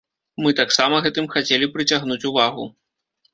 Мы 0.45 0.53
таксама 0.59 1.01
гэтым 1.07 1.27
хацелі 1.35 1.69
прыцягнуць 1.75 2.19
увагу. 2.31 2.67